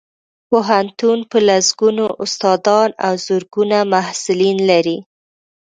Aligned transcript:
پوهنتون 0.49 1.19
په 1.31 1.37
لسګونو 1.47 2.05
استادان 2.23 2.89
او 3.05 3.13
زرګونه 3.25 3.77
محصلین 3.93 4.57
لري 4.69 4.97